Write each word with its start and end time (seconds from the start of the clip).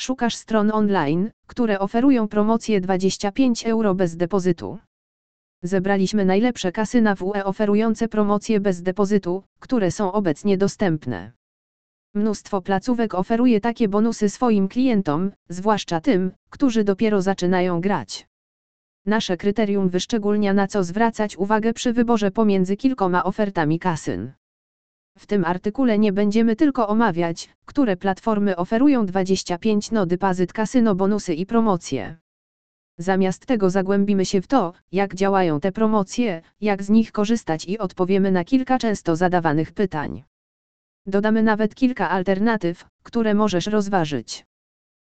Szukasz 0.00 0.34
stron 0.36 0.70
online, 0.70 1.30
które 1.46 1.78
oferują 1.78 2.28
promocję 2.28 2.80
25 2.80 3.66
euro 3.66 3.94
bez 3.94 4.16
depozytu. 4.16 4.78
Zebraliśmy 5.62 6.24
najlepsze 6.24 6.72
kasyna 6.72 7.14
w 7.14 7.22
UE 7.22 7.44
oferujące 7.44 8.08
promocje 8.08 8.60
bez 8.60 8.82
depozytu, 8.82 9.42
które 9.60 9.90
są 9.90 10.12
obecnie 10.12 10.58
dostępne. 10.58 11.32
Mnóstwo 12.14 12.62
placówek 12.62 13.14
oferuje 13.14 13.60
takie 13.60 13.88
bonusy 13.88 14.28
swoim 14.28 14.68
klientom, 14.68 15.32
zwłaszcza 15.48 16.00
tym, 16.00 16.32
którzy 16.50 16.84
dopiero 16.84 17.22
zaczynają 17.22 17.80
grać. 17.80 18.28
Nasze 19.06 19.36
kryterium 19.36 19.88
wyszczególnia 19.88 20.54
na 20.54 20.66
co 20.66 20.84
zwracać 20.84 21.36
uwagę 21.36 21.72
przy 21.72 21.92
wyborze 21.92 22.30
pomiędzy 22.30 22.76
kilkoma 22.76 23.24
ofertami 23.24 23.78
kasyn. 23.78 24.32
W 25.18 25.26
tym 25.26 25.44
artykule 25.44 25.98
nie 25.98 26.12
będziemy 26.12 26.56
tylko 26.56 26.88
omawiać, 26.88 27.48
które 27.64 27.96
platformy 27.96 28.56
oferują 28.56 29.06
25 29.06 29.90
no 29.90 30.06
depozyt 30.06 30.52
kasyno 30.52 30.94
bonusy 30.94 31.34
i 31.34 31.46
promocje. 31.46 32.16
Zamiast 32.98 33.46
tego 33.46 33.70
zagłębimy 33.70 34.24
się 34.24 34.40
w 34.40 34.46
to, 34.46 34.72
jak 34.92 35.14
działają 35.14 35.60
te 35.60 35.72
promocje, 35.72 36.42
jak 36.60 36.82
z 36.82 36.90
nich 36.90 37.12
korzystać 37.12 37.64
i 37.64 37.78
odpowiemy 37.78 38.30
na 38.30 38.44
kilka 38.44 38.78
często 38.78 39.16
zadawanych 39.16 39.72
pytań. 39.72 40.24
Dodamy 41.06 41.42
nawet 41.42 41.74
kilka 41.74 42.10
alternatyw, 42.10 42.84
które 43.02 43.34
możesz 43.34 43.66
rozważyć. 43.66 44.47